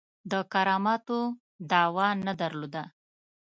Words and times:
د 0.31 0.33
کراماتو 0.51 1.19
دعوه 1.69 2.07
نه 2.25 2.33
درلوده. 2.41 2.83